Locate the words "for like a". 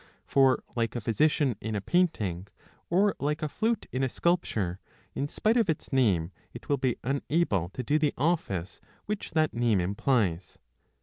0.25-0.99